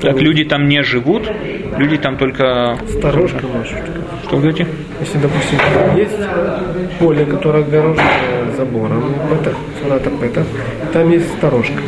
Так 0.00 0.20
люди 0.20 0.44
там 0.44 0.68
не 0.68 0.82
живут, 0.82 1.30
люди 1.76 1.98
там 1.98 2.16
только... 2.16 2.78
Сторожка 2.88 3.46
может. 3.46 3.78
Что 4.24 4.36
вы 4.36 4.42
говорите? 4.42 4.66
Если, 5.00 5.18
допустим, 5.18 5.58
есть 5.96 6.98
поле, 6.98 7.24
которое 7.24 7.64
огорожено 7.64 8.08
забором, 8.56 9.14
это, 9.32 9.54
это, 9.94 10.10
это, 10.24 10.46
там 10.92 11.10
есть 11.10 11.28
сторожка. 11.34 11.80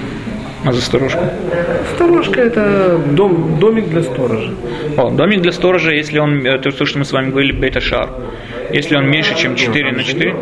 А 0.64 0.72
за 0.72 0.80
сторожку? 0.80 1.24
Сторожка 1.94 2.40
это 2.40 2.98
дом, 3.12 3.58
домик 3.58 3.88
для 3.88 4.02
сторожа. 4.02 4.52
О, 4.96 5.10
домик 5.10 5.40
для 5.40 5.52
сторожа, 5.52 5.92
если 5.92 6.18
он, 6.18 6.46
это 6.46 6.70
то, 6.70 6.84
что 6.86 6.98
мы 6.98 7.04
с 7.04 7.12
вами 7.12 7.30
говорили, 7.30 7.52
бета-шар. 7.52 8.10
Если 8.70 8.96
он 8.96 9.08
меньше, 9.10 9.36
чем 9.36 9.54
4 9.54 9.92
на 9.92 10.02
4, 10.02 10.34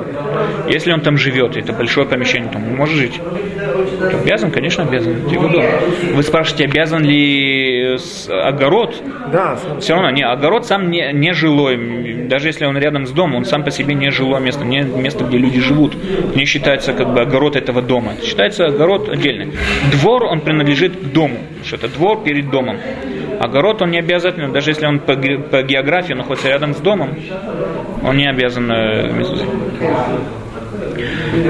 если 0.69 0.92
он 0.92 1.00
там 1.00 1.16
живет, 1.16 1.57
это 1.57 1.73
большое 1.73 2.07
помещение, 2.07 2.50
там 2.50 2.64
он 2.66 2.76
может 2.76 2.95
жить. 2.97 3.21
То 4.00 4.19
обязан, 4.19 4.50
конечно, 4.50 4.85
обязан. 4.85 5.12
Это 5.26 5.35
его 5.35 5.49
дом. 5.49 5.64
Вы 6.14 6.23
спрашиваете, 6.23 6.64
обязан 6.66 7.02
ли 7.04 7.97
с- 7.99 8.28
огород? 8.30 8.95
Да, 9.33 9.59
Все 9.80 9.95
равно, 9.95 10.11
не, 10.11 10.23
огород 10.25 10.64
сам 10.66 10.90
не, 10.90 11.12
не 11.12 11.33
жилой. 11.35 11.76
Даже 12.28 12.49
если 12.49 12.64
он 12.66 12.78
рядом 12.78 13.07
с 13.07 13.11
домом, 13.11 13.37
он 13.38 13.45
сам 13.45 13.64
по 13.64 13.71
себе 13.73 13.95
не 13.95 14.11
жилое 14.11 14.40
место, 14.40 14.64
не 14.64 14.80
место, 14.83 15.25
где 15.25 15.37
люди 15.38 15.61
живут. 15.61 15.95
Не 16.37 16.45
считается 16.45 16.92
как 16.92 17.12
бы 17.12 17.21
огород 17.21 17.57
этого 17.57 17.83
дома. 17.83 18.12
Считается 18.23 18.66
огород 18.66 19.09
отдельный. 19.09 19.52
Двор, 19.92 20.25
он 20.25 20.40
принадлежит 20.40 20.97
к 20.97 21.02
дому. 21.12 21.38
Что 21.64 21.76
это 21.76 21.88
двор 21.88 22.23
перед 22.23 22.50
домом. 22.50 22.76
Огород, 23.40 23.80
он 23.80 23.90
не 23.90 23.99
обязательно, 23.99 24.52
даже 24.52 24.70
если 24.73 24.85
он 24.85 25.00
по, 25.00 25.14
ге- 25.14 25.38
по 25.38 25.62
географии 25.62 26.12
находится 26.12 26.49
рядом 26.49 26.75
с 26.75 26.76
домом, 26.76 27.16
он 28.04 28.16
не 28.18 28.28
обязан 28.28 28.70
э. 28.70 29.25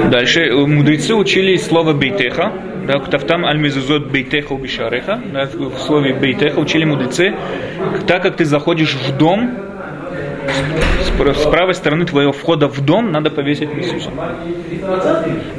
Дальше 0.09 0.41
э, 0.43 0.55
мудрецы 0.65 1.13
учили 1.13 1.57
слово 1.57 1.91
бейтеха, 1.91 2.53
да, 2.87 2.97
ктафтам 2.99 3.43
аль 3.45 3.57
мезузот 3.57 4.07
бейтеха 4.07 4.53
убишареха, 4.53 5.19
да, 5.33 5.49
в 5.53 5.77
слове 5.79 6.13
бейтеха 6.13 6.59
учили 6.59 6.85
мудрецы, 6.85 7.35
так 8.07 8.23
как 8.23 8.37
ты 8.37 8.45
заходишь 8.45 8.95
в 8.95 9.17
дом, 9.17 9.51
с 11.01 11.09
пр- 11.17 11.35
с 11.35 11.43
правой 11.45 11.73
стороны 11.73 12.05
твоего 12.05 12.31
входа 12.31 12.69
в 12.69 12.79
дом 12.79 13.11
надо 13.11 13.29
повесить 13.31 13.73
мезузу. 13.73 14.11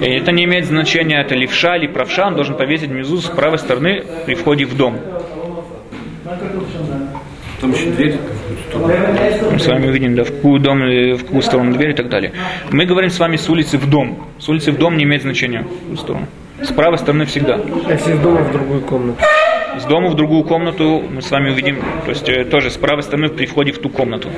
И 0.01 0.05
это 0.05 0.33
не 0.33 0.45
имеет 0.45 0.65
значения, 0.65 1.21
это 1.21 1.35
левша 1.35 1.77
или 1.77 1.89
правша, 1.89 2.29
он 2.29 2.37
должен 2.37 2.57
повесить 2.57 2.89
мезузу 2.91 3.21
с 3.29 3.31
правой 3.31 3.59
стороны 3.59 4.03
при 4.25 4.35
входе 4.35 4.65
в 4.65 4.75
дом. 4.77 4.99
Там 7.61 7.73
еще 7.73 7.91
дверь. 7.91 8.19
Мы 9.52 9.59
с 9.59 9.67
вами 9.67 9.87
увидим, 9.87 10.14
да, 10.14 10.25
в 10.25 10.31
какую 10.31 10.61
дом, 10.61 10.83
э, 10.83 11.14
в 11.14 11.25
какую 11.25 11.43
сторону 11.43 11.73
дверь 11.73 11.91
и 11.91 11.95
так 11.95 12.09
далее. 12.09 12.33
Мы 12.71 12.87
говорим 12.87 13.11
с 13.11 13.19
вами 13.19 13.37
с 13.37 13.49
улицы 13.49 13.79
в 13.79 13.88
дом. 13.88 14.26
С 14.38 14.49
улицы 14.49 14.73
в 14.73 14.79
дом 14.79 14.97
не 14.97 15.05
имеет 15.05 15.23
значения 15.23 15.62
в 15.62 15.69
какую 15.69 15.97
сторону. 15.97 16.26
С 16.61 16.73
правой 16.73 16.99
стороны 16.99 17.25
всегда. 17.25 17.59
Если 17.88 18.14
из 18.14 18.19
дома 18.21 18.43
в 18.43 18.52
другую 18.52 18.81
комнату. 18.83 19.19
С 19.79 19.85
дома 19.85 20.09
в 20.11 20.14
другую 20.14 20.45
комнату 20.45 21.02
мы 21.11 21.23
с 21.23 21.31
вами 21.31 21.50
увидим, 21.50 21.76
то 22.05 22.11
есть 22.11 22.29
э, 22.29 22.45
тоже 22.45 22.71
с 22.71 22.76
правой 22.76 23.02
стороны 23.02 23.29
при 23.29 23.47
входе 23.47 23.73
в 23.73 23.79
ту 23.79 23.88
комнату. 23.88 24.29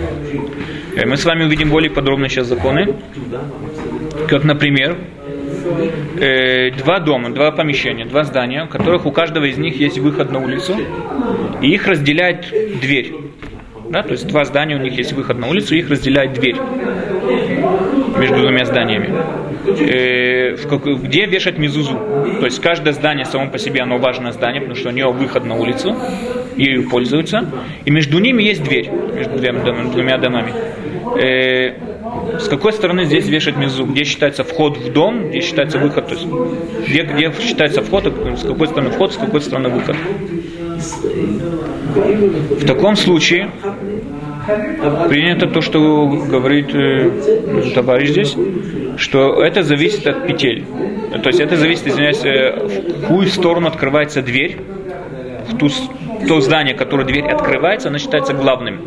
Э, 0.97 1.07
Мы 1.07 1.17
с 1.17 1.25
вами 1.25 1.45
увидим 1.45 1.71
более 1.71 1.91
подробно 1.91 2.29
сейчас 2.29 2.47
законы. 2.47 2.95
Как, 4.29 4.45
например, 4.45 4.97
э, 6.21 6.71
два 6.73 7.01
дома, 7.01 7.31
два 7.31 7.51
помещения, 7.51 8.05
два 8.05 8.25
здания, 8.25 8.65
в 8.65 8.69
которых 8.69 9.07
у 9.07 9.13
каждого 9.13 9.45
из 9.45 9.59
них 9.59 9.79
есть 9.79 9.99
выход 9.99 10.31
на 10.31 10.41
улицу, 10.41 10.77
и 11.61 11.71
их 11.71 11.87
разделяет 11.87 12.51
дверь. 12.81 13.15
Да, 13.91 14.03
то 14.03 14.13
есть 14.13 14.27
два 14.27 14.45
здания, 14.45 14.77
у 14.77 14.81
них 14.81 14.97
есть 14.97 15.13
выход 15.13 15.39
на 15.39 15.49
улицу, 15.49 15.75
и 15.75 15.79
их 15.79 15.91
разделяет 15.91 16.33
дверь 16.33 16.57
между 18.19 18.41
двумя 18.41 18.65
зданиями. 18.65 19.13
Э, 19.67 20.57
в 20.57 21.03
где 21.03 21.27
вешать 21.27 21.59
мезузу? 21.59 21.99
То 22.39 22.45
есть 22.45 22.61
каждое 22.61 22.93
здание 22.93 23.25
само 23.25 23.51
по 23.51 23.59
себе, 23.59 23.81
оно 23.81 23.99
важное 23.99 24.33
здание, 24.33 24.61
потому 24.61 24.79
что 24.79 24.89
у 24.91 24.93
него 24.93 25.13
выход 25.13 25.45
на 25.45 25.55
улицу, 25.57 25.97
ею 26.57 26.89
пользуются, 26.89 27.51
и 27.85 27.91
между 27.91 28.19
ними 28.19 28.43
есть 28.43 28.63
дверь, 28.63 28.91
между 29.15 29.39
двумя, 29.39 29.85
двумя 29.91 30.19
домами. 30.19 30.53
Э, 31.21 31.94
с 32.41 32.49
какой 32.49 32.73
стороны 32.73 33.05
здесь 33.05 33.27
вешать 33.27 33.57
мезу? 33.57 33.87
Где 33.87 34.05
считается 34.05 34.45
вход 34.45 34.77
в 34.77 34.93
дом, 34.93 35.29
где 35.29 35.41
считается 35.41 35.79
выход? 35.79 36.09
То 36.09 36.15
есть 36.15 36.27
где, 36.89 37.03
где 37.03 37.33
считается 37.41 37.83
вход, 37.83 38.07
с 38.07 38.43
какой 38.43 38.67
стороны 38.69 38.91
вход, 38.91 39.13
с 39.13 39.17
какой 39.17 39.41
стороны 39.41 39.69
выход? 39.69 39.97
В 42.51 42.67
таком 42.67 42.97
случае 42.97 43.51
принято 45.09 45.47
то, 45.47 45.61
что 45.61 46.07
говорит 46.07 46.75
э, 46.75 47.71
товарищ 47.75 48.11
здесь, 48.11 48.37
что 48.99 49.43
это 49.43 49.63
зависит 49.63 50.07
от 50.07 50.27
петель. 50.27 50.65
То 51.23 51.29
есть 51.29 51.41
это 51.41 51.57
зависит, 51.57 51.87
извиняюсь, 51.87 52.25
э, 52.25 52.67
в 52.67 53.01
какую 53.01 53.27
сторону 53.29 53.69
открывается 53.69 54.21
дверь, 54.21 54.59
в 55.49 55.57
ту, 55.57 55.69
то 56.29 56.41
здание, 56.41 56.75
которое 56.75 57.05
дверь 57.05 57.25
открывается, 57.25 57.89
оно 57.89 57.99
считается 57.99 58.35
главным. 58.35 58.81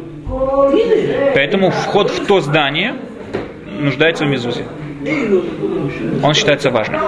Поэтому 1.33 1.71
вход 1.71 2.11
в 2.11 2.25
то 2.27 2.41
здание 2.41 2.95
нуждается 3.77 4.25
в 4.25 4.29
мезузе. 4.29 4.65
Он 6.23 6.33
считается 6.33 6.69
важным. 6.69 7.01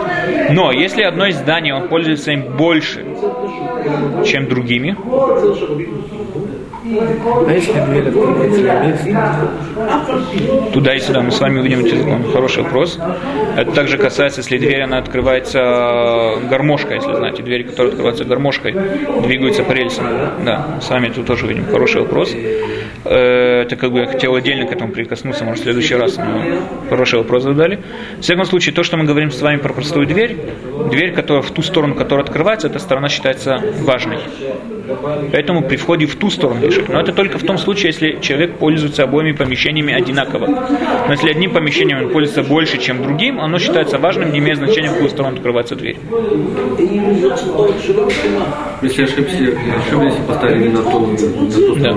Но 0.51 0.71
если 0.71 1.03
одно 1.03 1.25
из 1.27 1.35
зданий, 1.35 1.71
он 1.71 1.87
пользуется 1.89 2.31
им 2.31 2.55
больше, 2.55 3.05
чем 4.25 4.47
другими, 4.47 4.95
А 7.47 7.51
если 7.51 7.73
дверь 7.73 8.07
открывается 8.07 8.61
туда 10.73 10.95
и 10.95 10.99
сюда. 10.99 11.21
Мы 11.21 11.31
с 11.31 11.39
вами 11.39 11.59
увидим 11.59 11.85
эти 11.85 11.95
законы. 11.95 12.23
Хороший 12.31 12.63
вопрос. 12.63 12.99
Это 13.55 13.71
также 13.71 13.97
касается, 13.97 14.39
если 14.41 14.57
дверь 14.57 14.81
она 14.81 14.97
открывается 14.97 16.35
гармошкой, 16.49 16.95
если 16.95 17.13
знаете, 17.13 17.43
двери, 17.43 17.63
которые 17.63 17.89
открываются 17.89 18.25
гармошкой, 18.25 18.75
двигаются 19.21 19.63
по 19.63 19.73
рельсам. 19.73 20.05
Да, 20.45 20.79
с 20.81 20.89
вами 20.89 21.09
тут 21.09 21.27
тоже 21.27 21.47
видим. 21.47 21.65
Хороший 21.65 22.01
вопрос. 22.01 22.33
Это 23.69 23.75
как 23.75 23.91
бы 23.91 23.99
я 23.99 24.07
хотел 24.07 24.33
отдельно 24.33 24.65
к 24.65 24.71
этому 24.71 24.91
прикоснуться, 24.91 25.45
может, 25.45 25.59
в 25.59 25.63
следующий 25.63 25.93
раз. 25.93 26.17
Но 26.17 26.41
хороший 26.89 27.19
вопрос 27.19 27.43
задали. 27.43 27.79
В 28.17 28.21
всяком 28.21 28.45
случае, 28.45 28.73
то, 28.73 28.81
что 28.81 28.97
мы 28.97 29.03
говорим 29.03 29.29
с 29.29 29.39
вами 29.43 29.57
про 29.57 29.71
простую 29.73 30.07
дверь, 30.07 30.37
дверь, 30.89 31.13
которая 31.13 31.43
в 31.43 31.51
ту 31.51 31.61
сторону, 31.61 31.93
которая 31.93 32.25
открывается, 32.25 32.65
эта 32.65 32.79
сторона 32.79 33.09
считается 33.09 33.61
важной. 33.81 34.17
Поэтому 35.31 35.63
при 35.63 35.77
входе 35.77 36.05
в 36.05 36.15
ту 36.15 36.29
сторону 36.29 36.61
вешать. 36.61 36.89
Но 36.89 36.99
это 36.99 37.13
только 37.13 37.37
в 37.37 37.43
том 37.43 37.57
случае, 37.57 37.87
если 37.87 38.19
человек 38.21 38.57
пользуется 38.57 39.03
обоими 39.03 39.31
помещениями 39.31 39.93
одинаково. 39.93 40.47
Но 40.47 41.11
если 41.11 41.29
одним 41.29 41.51
помещением 41.51 42.05
он 42.05 42.09
пользуется 42.09 42.43
больше, 42.43 42.77
чем 42.77 43.01
другим, 43.01 43.39
оно 43.39 43.59
считается 43.59 43.97
важным, 43.97 44.31
не 44.31 44.39
имеет 44.39 44.57
значения, 44.57 44.89
в 44.89 44.93
какую 44.93 45.09
сторону 45.09 45.35
открывается 45.35 45.75
дверь. 45.75 45.97
Если 48.81 49.03
ошибся, 49.03 49.57
ошиблись 49.77 50.13
и 50.13 50.27
поставили 50.27 50.69
на 50.69 50.81
ту, 50.81 51.07
на 51.07 51.17
ту 51.17 51.75
Да. 51.75 51.95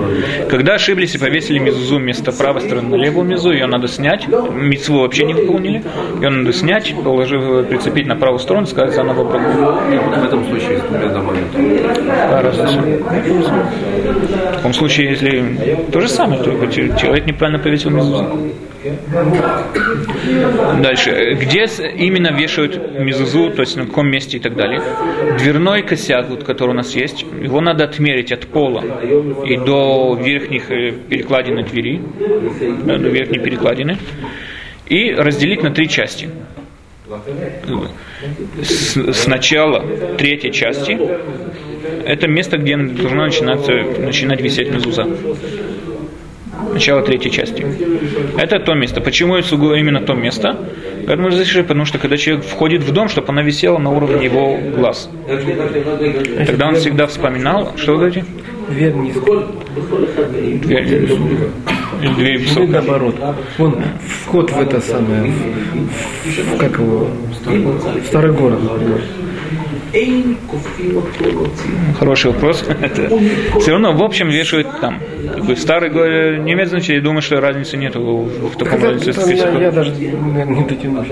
Когда 0.49 0.73
ошиблись 0.73 1.15
и 1.15 1.17
повесили 1.17 1.59
мезузу 1.59 1.97
вместо 1.97 2.31
правой 2.31 2.61
стороны 2.61 2.89
на 2.89 2.95
левую 2.95 3.25
мезу, 3.25 3.51
ее 3.51 3.67
надо 3.67 3.87
снять. 3.87 4.27
Мецву 4.27 4.99
вообще 4.99 5.23
не 5.23 5.33
выполнили. 5.33 5.83
Ее 6.21 6.29
надо 6.29 6.53
снять, 6.53 6.93
положив, 7.03 7.67
прицепить 7.67 8.07
на 8.07 8.15
правую 8.15 8.39
сторону, 8.39 8.65
сказать 8.65 8.93
заново. 8.93 9.23
В 9.23 10.25
этом 10.25 10.45
случае 10.45 10.79
с 10.79 10.81
двумя 10.81 11.07
домами. 11.09 11.39
Да. 11.53 12.82
В 12.83 14.55
таком 14.55 14.73
случае, 14.73 15.11
если 15.11 15.79
то 15.91 16.01
же 16.01 16.09
самое, 16.09 16.41
только 16.43 16.67
человек 16.67 17.25
неправильно 17.25 17.61
повесил 17.61 17.89
мезузу. 17.89 18.53
Дальше. 20.81 21.37
Где 21.39 21.65
именно 21.95 22.33
вешают 22.33 22.99
мезузу, 22.99 23.49
то 23.51 23.61
есть 23.61 23.77
на 23.77 23.85
каком 23.85 24.09
месте 24.09 24.37
и 24.37 24.39
так 24.39 24.55
далее. 24.55 24.81
Дверной 25.39 25.83
косяк, 25.83 26.29
вот, 26.29 26.43
который 26.43 26.71
у 26.71 26.73
нас 26.73 26.93
есть, 26.95 27.25
его 27.41 27.61
надо 27.61 27.85
отмерить 27.85 28.31
от 28.31 28.47
пола 28.47 28.83
и 29.45 29.57
до 29.57 30.19
верхних 30.21 30.69
э, 30.71 30.91
перекладин 30.91 31.63
двери, 31.63 32.01
до 32.83 32.97
верхней 32.97 33.39
перекладины, 33.39 33.97
и 34.87 35.13
разделить 35.13 35.63
на 35.63 35.71
три 35.71 35.87
части. 35.87 36.29
Сначала 39.11 39.85
третьей 40.17 40.51
части 40.51 40.97
это 42.05 42.27
место, 42.27 42.57
где 42.57 42.77
должна 42.77 43.25
начинаться, 43.25 43.71
начинать 43.99 44.41
висеть 44.41 44.71
мезуза 44.71 45.07
начало 46.73 47.01
третьей 47.01 47.31
части. 47.31 47.65
Это 48.37 48.59
то 48.59 48.73
место. 48.73 49.01
Почему 49.01 49.37
именно 49.37 50.01
то 50.01 50.13
место? 50.13 50.57
Поэтому 51.05 51.29
разрешили, 51.29 51.61
потому 51.63 51.85
что 51.85 51.97
когда 51.97 52.17
человек 52.17 52.45
входит 52.45 52.83
в 52.83 52.91
дом, 52.91 53.09
чтобы 53.09 53.27
она 53.29 53.41
висела 53.41 53.77
на 53.77 53.91
уровне 53.91 54.25
его 54.25 54.57
глаз. 54.75 55.09
Тогда 56.45 56.67
он 56.69 56.75
всегда 56.75 57.07
вспоминал, 57.07 57.73
что 57.77 57.93
вы 57.93 57.97
говорите? 57.97 58.25
Дверь 58.69 58.93
низкая. 58.93 59.43
Дверь, 60.61 61.07
дверь 62.15 62.39
высокая. 62.39 62.67
наоборот. 62.67 63.15
Вон 63.57 63.75
вход 64.23 64.51
в 64.51 64.61
это 64.61 64.79
самое, 64.79 65.23
в, 65.23 66.27
в, 66.27 66.57
как 66.57 66.79
его, 66.79 67.09
в 67.45 68.05
старый 68.05 68.31
город, 68.31 68.59
например. 68.63 69.01
Хороший 71.99 72.31
вопрос. 72.31 72.63
Все 73.59 73.71
равно, 73.71 73.93
в 73.93 74.01
общем, 74.01 74.29
вешают 74.29 74.67
там. 74.81 74.99
Как 75.35 75.45
бы 75.45 75.55
старый 75.55 75.89
не 76.39 76.53
имеет 76.53 76.69
значения, 76.69 77.01
думаю, 77.01 77.21
что 77.21 77.39
разницы 77.39 77.77
нет 77.77 77.95
в 77.95 78.57
таком 78.57 78.83
разнице. 78.83 79.19
Я, 79.35 79.59
я 79.59 79.71
даже 79.71 79.91
не 79.91 80.63
дотянусь. 80.65 81.07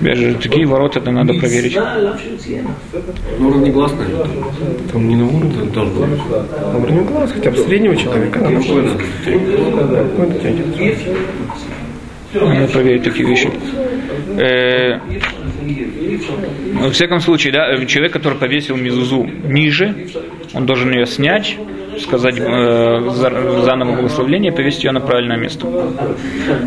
Даже 0.00 0.34
такие 0.42 0.66
ворота 0.66 0.98
это 1.00 1.10
надо 1.10 1.32
проверить. 1.34 1.76
Ну, 3.38 3.48
уровень 3.48 3.72
глаз, 3.72 3.92
наверное. 3.92 4.26
Там 4.92 5.08
не 5.08 5.16
на 5.16 5.26
уровне. 5.26 5.70
Должен 5.72 6.10
быть. 6.10 6.20
На 6.60 6.78
уровне 6.78 7.02
глаз, 7.02 7.32
хотя 7.32 7.50
бы 7.50 7.56
среднего 7.56 7.96
человека. 7.96 8.40
Она 8.40 8.50
находится. 8.50 8.98
Надо 12.34 12.68
проверить 12.68 13.02
такие 13.02 13.26
вещи. 13.26 13.50
Э, 15.68 16.82
во 16.84 16.90
всяком 16.90 17.20
случае, 17.20 17.52
да, 17.52 17.84
человек, 17.86 18.12
который 18.12 18.38
повесил 18.38 18.76
мизузу 18.76 19.24
ниже, 19.24 20.08
он 20.54 20.66
должен 20.66 20.92
ее 20.92 21.06
снять, 21.06 21.56
сказать 22.00 22.38
э, 22.38 23.10
заново 23.10 23.94
благословление 23.94 24.52
повесить 24.52 24.84
ее 24.84 24.92
на 24.92 25.00
правильное 25.00 25.36
место. 25.36 25.66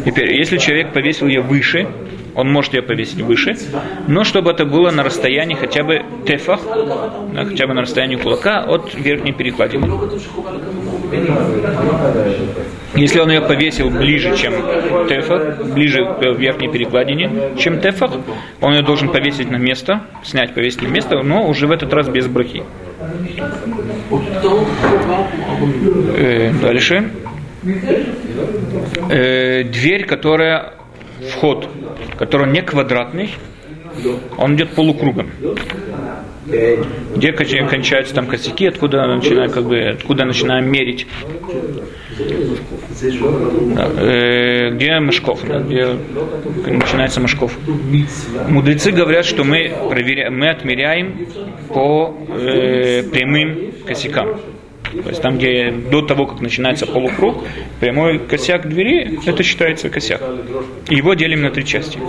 Теперь, 0.05 0.36
если 0.36 0.58
человек 0.58 0.93
повесил 0.93 1.27
ее 1.27 1.41
выше, 1.41 1.88
он 2.35 2.51
может 2.51 2.73
ее 2.73 2.81
повесить 2.81 3.21
выше, 3.21 3.55
но 4.07 4.23
чтобы 4.23 4.51
это 4.51 4.65
было 4.65 4.91
на 4.91 5.03
расстоянии 5.03 5.55
хотя 5.55 5.83
бы 5.83 6.03
тефах, 6.25 6.61
хотя 7.35 7.67
бы 7.67 7.73
на 7.73 7.81
расстоянии 7.81 8.15
кулака 8.15 8.63
от 8.63 8.93
верхней 8.93 9.33
перекладины. 9.33 9.89
Если 12.95 13.19
он 13.19 13.29
ее 13.29 13.41
повесил 13.41 13.89
ближе, 13.89 14.35
чем 14.35 14.53
тефах, 15.07 15.65
ближе 15.65 16.05
к 16.05 16.21
верхней 16.38 16.69
перекладине, 16.69 17.53
чем 17.57 17.79
тефах, 17.79 18.11
он 18.59 18.73
ее 18.73 18.83
должен 18.83 19.09
повесить 19.09 19.50
на 19.50 19.57
место, 19.57 20.01
снять, 20.23 20.53
повесить 20.53 20.81
на 20.81 20.88
место, 20.88 21.21
но 21.23 21.47
уже 21.47 21.67
в 21.67 21.71
этот 21.71 21.93
раз 21.93 22.09
без 22.09 22.27
брахи. 22.27 22.63
Э, 26.17 26.51
дальше. 26.61 27.11
Э, 29.09 29.63
дверь, 29.63 30.05
которая 30.05 30.73
вход, 31.30 31.70
который 32.18 32.51
не 32.51 32.62
квадратный, 32.62 33.32
он 34.38 34.56
идет 34.56 34.72
полукругом. 34.72 35.30
Где 37.16 37.32
кончаются 37.34 38.16
там 38.16 38.25
косяки, 38.28 38.66
откуда 38.66 39.06
начинаем, 39.06 39.51
как 39.51 39.66
бы, 39.66 39.80
откуда 39.80 40.25
начинаем 40.25 40.72
мерить. 40.72 41.06
Э, 43.98 44.72
где 44.72 45.00
Мышков, 45.00 45.40
да, 45.48 45.60
где 45.60 45.88
начинается 46.66 47.22
Мышков. 47.22 47.57
Мудрецы 48.48 48.92
говорят, 48.92 49.25
что 49.25 49.44
мы, 49.44 49.72
проверяем, 49.90 50.38
мы 50.38 50.50
отмеряем 50.50 51.27
по 51.70 52.16
э, 52.29 53.03
прямым 53.03 53.72
косякам. 53.86 54.40
То 54.92 55.10
есть 55.10 55.22
там, 55.22 55.38
где 55.38 55.72
до 55.72 56.01
того, 56.01 56.25
как 56.25 56.42
начинается 56.42 56.86
полукруг, 56.86 57.44
прямой 57.80 58.20
косяк 58.20 58.68
двери, 58.68 59.20
это 59.25 59.44
считается 59.44 59.90
косяк. 59.90 60.22
Его 60.90 61.14
делим 61.14 61.42
на 61.42 61.51
три 61.51 61.66
части. 61.66 62.00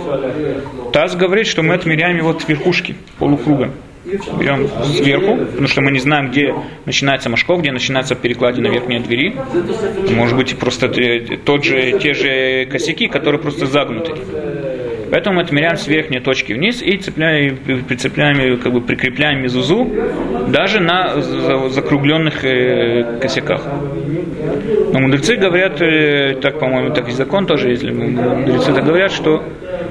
Таз 0.91 1.15
говорит, 1.15 1.47
что 1.47 1.63
мы 1.63 1.75
отмеряем 1.75 2.17
его 2.17 2.29
от 2.31 2.47
верхушки 2.47 2.95
полукруга 3.17 3.71
берем 4.05 4.67
сверху, 4.85 5.37
потому 5.37 5.67
что 5.67 5.81
мы 5.81 5.91
не 5.91 5.99
знаем, 5.99 6.29
где 6.29 6.53
начинается 6.85 7.29
Машков, 7.29 7.61
где 7.61 7.71
начинается 7.71 8.15
перекладина 8.15 8.67
верхней 8.67 8.99
двери. 8.99 9.35
Может 10.13 10.35
быть, 10.35 10.57
просто 10.57 10.89
тот 11.45 11.63
же, 11.63 11.99
те 11.99 12.13
же 12.13 12.65
косяки, 12.65 13.07
которые 13.07 13.41
просто 13.41 13.65
загнуты. 13.65 14.13
Поэтому 15.13 15.35
мы 15.35 15.41
отмеряем 15.43 15.75
с 15.75 15.87
верхней 15.87 16.21
точки 16.21 16.53
вниз 16.53 16.81
и 16.81 16.97
цепляем, 16.97 17.57
прицепляем, 17.87 18.57
как 18.57 18.73
бы 18.73 18.81
прикрепляем 18.81 19.43
мезузу 19.43 19.87
даже 20.47 20.79
на 20.79 21.21
закругленных 21.69 22.43
э, 22.43 23.19
косяках. 23.21 23.61
Но 24.91 24.99
мудрецы 24.99 25.35
говорят, 25.35 25.79
э, 25.83 26.35
так, 26.41 26.57
по-моему, 26.57 26.95
так 26.95 27.09
и 27.09 27.11
закон 27.11 27.45
тоже, 27.45 27.69
если 27.69 27.91
мудрецы 27.91 28.73
так 28.73 28.83
говорят, 28.83 29.11
что 29.11 29.43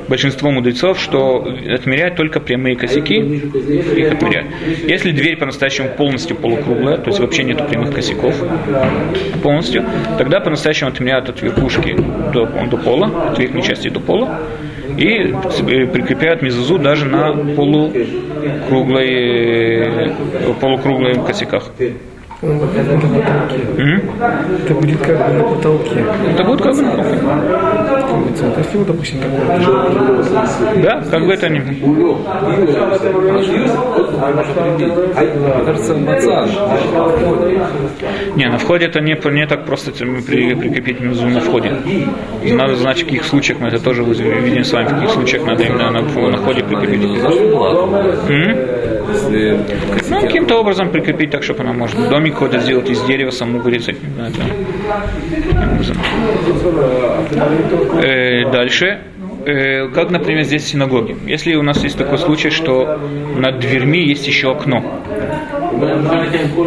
большинство 0.08 0.50
мудрецов, 0.50 0.98
что 0.98 1.46
отмеряют 1.72 2.16
только 2.16 2.40
прямые 2.40 2.74
косяки, 2.74 3.14
их 3.14 4.12
отмеряют. 4.12 4.48
Если 4.88 5.12
дверь 5.12 5.36
по-настоящему 5.36 5.90
полностью 5.90 6.34
полукруглая, 6.34 6.96
то 6.96 7.10
есть 7.10 7.20
вообще 7.20 7.44
нет 7.44 7.64
прямых 7.68 7.94
косяков 7.94 8.34
полностью, 9.40 9.84
тогда 10.18 10.40
по-настоящему 10.40 10.90
отмеряют 10.90 11.28
от 11.28 11.40
верхушки 11.42 11.94
до, 12.32 12.46
до 12.46 12.76
пола, 12.76 13.28
от 13.30 13.38
верхней 13.38 13.62
части 13.62 13.88
до 13.88 14.00
пола, 14.00 14.40
и 14.96 15.34
прикрепляют 15.92 16.42
мезузу 16.42 16.78
даже 16.78 17.06
на 17.06 17.32
полукруглой, 17.54 20.12
полукруглой 20.60 21.14
косяках. 21.26 21.70
Он 22.42 22.58
будет 22.58 22.74
на 22.74 22.98
потолке. 22.98 23.60
Это 24.64 24.74
будет 24.74 25.00
как 25.00 25.16
бы 25.16 25.32
на 25.32 25.44
потолке. 25.44 26.04
Это 26.28 26.44
будет 26.44 26.60
как 26.60 26.74
бы 26.74 26.82
на 26.82 26.90
потолке. 26.90 27.22
То 28.34 28.58
есть 28.58 28.74
его, 28.74 28.84
допустим, 28.84 29.20
такое. 29.20 29.40
Да, 30.82 31.02
как 31.08 31.24
бы 31.24 31.32
это. 31.32 31.48
Мне 31.48 31.62
кажется, 35.64 35.94
массаж. 35.94 36.50
Не, 38.34 38.48
на 38.48 38.58
входе 38.58 38.86
это 38.86 39.00
не, 39.00 39.14
не 39.30 39.46
так 39.46 39.64
просто 39.64 39.92
при, 39.92 40.54
прикрепить 40.54 41.00
мезу 41.00 41.28
на 41.28 41.40
входе. 41.40 41.72
Надо 42.44 42.74
знать, 42.74 43.02
в 43.02 43.04
каких 43.04 43.24
случаях 43.24 43.60
мы 43.60 43.68
это 43.68 43.78
тоже 43.78 44.02
видим 44.02 44.64
с 44.64 44.72
вами, 44.72 44.88
в 44.88 44.94
каких 44.94 45.10
случаях 45.10 45.46
надо 45.46 45.62
именно 45.62 45.90
на, 45.92 46.00
на 46.00 46.36
входе 46.38 46.64
прикрепить. 46.64 47.02
Ну, 50.10 50.20
каким-то 50.20 50.58
образом 50.58 50.90
прикрепить 50.90 51.30
так, 51.30 51.42
чтобы 51.42 51.60
она 51.60 51.72
может 51.72 52.08
домик 52.08 52.34
какой-то 52.34 52.58
сделать 52.58 52.90
из 52.90 53.02
дерева, 53.04 53.30
саму 53.30 53.60
вырезать. 53.60 53.96
Э, 58.02 58.50
дальше. 58.50 59.00
Э, 59.44 59.88
как, 59.88 60.10
например, 60.10 60.44
здесь 60.44 60.62
в 60.62 60.68
синагоге. 60.68 61.16
Если 61.26 61.54
у 61.56 61.62
нас 61.62 61.82
есть 61.82 61.98
такой 61.98 62.18
случай, 62.18 62.50
что 62.50 63.00
над 63.36 63.58
дверьми 63.58 64.06
есть 64.06 64.26
еще 64.26 64.52
окно, 64.52 65.00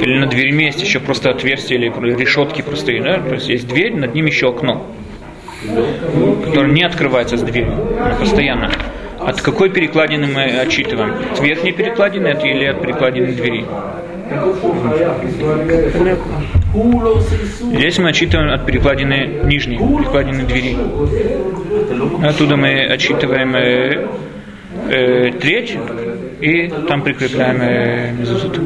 или 0.02 0.19
над 0.19 0.30
дверьми 0.30 0.65
есть 0.65 0.82
еще 0.82 1.00
просто 1.00 1.30
отверстие 1.30 1.80
или 1.80 2.13
решетки 2.15 2.62
простые, 2.62 3.02
да? 3.02 3.19
то 3.19 3.36
есть 3.36 3.48
есть 3.48 3.67
дверь, 3.67 3.95
над 3.95 4.13
ним 4.13 4.26
еще 4.26 4.50
окно, 4.50 4.86
которое 6.43 6.71
не 6.71 6.84
открывается 6.84 7.38
с 7.38 7.41
дверью 7.41 7.78
постоянно. 8.19 8.71
От 9.26 9.42
какой 9.42 9.70
перекладины 9.70 10.28
мы 10.28 10.44
отчитываем? 10.44 11.16
От 11.32 11.42
верхней 11.42 11.72
перекладины 11.72 12.28
или 12.28 12.66
от 12.66 12.82
перекладины 12.82 13.34
двери? 13.34 13.66
Здесь 17.74 17.98
мы 18.00 18.10
отчитываем 18.10 18.54
от 18.54 18.66
перекладины 18.66 19.42
нижней, 19.46 19.78
перекладины 19.78 20.44
двери. 20.44 20.78
Оттуда 22.24 22.56
мы 22.56 22.86
отчитываем 22.86 23.56
э, 23.56 24.08
э, 24.90 25.32
треть 25.40 25.78
и 26.42 26.72
там 26.88 27.02
прикрепляем 27.02 27.62
э, 27.62 28.12
мезузут. 28.14 28.60